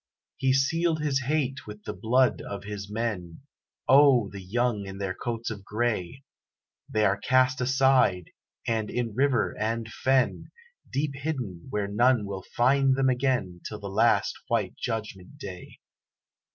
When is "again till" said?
13.09-13.79